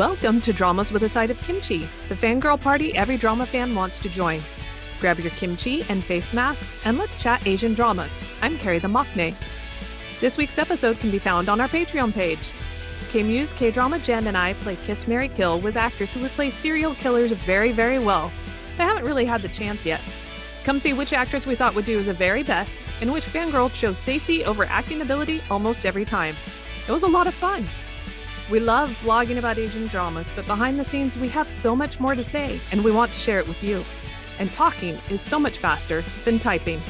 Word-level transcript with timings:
Welcome 0.00 0.40
to 0.42 0.54
Dramas 0.54 0.92
with 0.92 1.02
a 1.02 1.10
Side 1.10 1.30
of 1.30 1.36
Kimchi, 1.40 1.86
the 2.08 2.14
fangirl 2.14 2.58
party 2.58 2.96
every 2.96 3.18
drama 3.18 3.44
fan 3.44 3.74
wants 3.74 3.98
to 3.98 4.08
join. 4.08 4.42
Grab 4.98 5.20
your 5.20 5.30
kimchi 5.32 5.84
and 5.90 6.02
face 6.02 6.32
masks 6.32 6.78
and 6.86 6.96
let's 6.96 7.16
chat 7.16 7.46
Asian 7.46 7.74
dramas. 7.74 8.18
I'm 8.40 8.56
Carrie 8.56 8.78
the 8.78 8.88
Maknae. 8.88 9.34
This 10.18 10.38
week's 10.38 10.56
episode 10.56 10.98
can 11.00 11.10
be 11.10 11.18
found 11.18 11.50
on 11.50 11.60
our 11.60 11.68
Patreon 11.68 12.14
page. 12.14 12.54
K-Muse, 13.10 13.52
K-Drama 13.52 13.98
Jen, 13.98 14.26
and 14.26 14.38
I 14.38 14.54
play 14.54 14.76
Kiss, 14.86 15.06
Marry 15.06 15.28
Kill 15.28 15.60
with 15.60 15.76
actors 15.76 16.14
who 16.14 16.20
would 16.20 16.30
play 16.30 16.48
serial 16.48 16.94
killers 16.94 17.32
very, 17.32 17.70
very 17.70 17.98
well. 17.98 18.32
They 18.78 18.84
haven't 18.84 19.04
really 19.04 19.26
had 19.26 19.42
the 19.42 19.50
chance 19.50 19.84
yet. 19.84 20.00
Come 20.64 20.78
see 20.78 20.94
which 20.94 21.12
actors 21.12 21.44
we 21.44 21.56
thought 21.56 21.74
would 21.74 21.84
do 21.84 22.02
the 22.02 22.14
very 22.14 22.42
best, 22.42 22.80
and 23.02 23.12
which 23.12 23.26
fangirl 23.26 23.70
chose 23.70 23.98
safety 23.98 24.46
over 24.46 24.64
acting 24.64 25.02
ability 25.02 25.42
almost 25.50 25.84
every 25.84 26.06
time. 26.06 26.36
It 26.88 26.92
was 26.92 27.02
a 27.02 27.06
lot 27.06 27.26
of 27.26 27.34
fun. 27.34 27.68
We 28.50 28.58
love 28.58 28.98
blogging 29.02 29.38
about 29.38 29.58
Asian 29.58 29.86
dramas, 29.86 30.32
but 30.34 30.44
behind 30.44 30.80
the 30.80 30.84
scenes, 30.84 31.16
we 31.16 31.28
have 31.28 31.48
so 31.48 31.76
much 31.76 32.00
more 32.00 32.16
to 32.16 32.24
say, 32.24 32.60
and 32.72 32.82
we 32.82 32.90
want 32.90 33.12
to 33.12 33.18
share 33.20 33.38
it 33.38 33.46
with 33.46 33.62
you. 33.62 33.84
And 34.40 34.52
talking 34.52 34.98
is 35.08 35.20
so 35.20 35.38
much 35.38 35.58
faster 35.58 36.02
than 36.24 36.40
typing. 36.40 36.82